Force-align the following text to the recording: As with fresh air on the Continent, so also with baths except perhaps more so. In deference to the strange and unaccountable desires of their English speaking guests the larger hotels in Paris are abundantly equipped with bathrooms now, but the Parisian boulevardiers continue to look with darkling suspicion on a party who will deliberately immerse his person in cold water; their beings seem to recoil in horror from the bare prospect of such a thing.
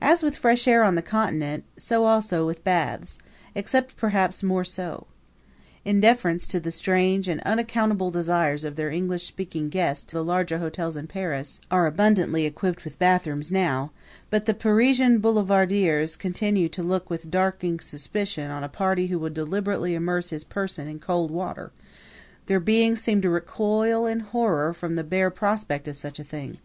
As 0.00 0.22
with 0.22 0.38
fresh 0.38 0.66
air 0.66 0.82
on 0.82 0.94
the 0.94 1.02
Continent, 1.02 1.64
so 1.76 2.06
also 2.06 2.46
with 2.46 2.64
baths 2.64 3.18
except 3.54 3.94
perhaps 3.94 4.42
more 4.42 4.64
so. 4.64 5.06
In 5.84 6.00
deference 6.00 6.46
to 6.46 6.60
the 6.60 6.72
strange 6.72 7.28
and 7.28 7.42
unaccountable 7.42 8.10
desires 8.10 8.64
of 8.64 8.76
their 8.76 8.88
English 8.90 9.26
speaking 9.26 9.68
guests 9.68 10.10
the 10.14 10.24
larger 10.24 10.60
hotels 10.60 10.96
in 10.96 11.06
Paris 11.08 11.60
are 11.70 11.86
abundantly 11.86 12.46
equipped 12.46 12.84
with 12.86 12.98
bathrooms 12.98 13.52
now, 13.52 13.90
but 14.30 14.46
the 14.46 14.54
Parisian 14.54 15.18
boulevardiers 15.20 16.16
continue 16.18 16.70
to 16.70 16.82
look 16.82 17.10
with 17.10 17.30
darkling 17.30 17.80
suspicion 17.80 18.50
on 18.50 18.64
a 18.64 18.66
party 18.66 19.08
who 19.08 19.18
will 19.18 19.28
deliberately 19.28 19.94
immerse 19.94 20.30
his 20.30 20.42
person 20.42 20.88
in 20.88 20.98
cold 21.00 21.30
water; 21.30 21.70
their 22.46 22.60
beings 22.60 23.02
seem 23.02 23.20
to 23.20 23.28
recoil 23.28 24.06
in 24.06 24.20
horror 24.20 24.72
from 24.72 24.94
the 24.96 25.04
bare 25.04 25.28
prospect 25.28 25.86
of 25.86 25.98
such 25.98 26.18
a 26.18 26.24
thing. 26.24 26.56